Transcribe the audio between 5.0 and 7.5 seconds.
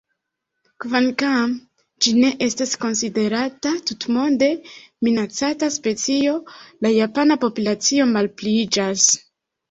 minacata specio, la japana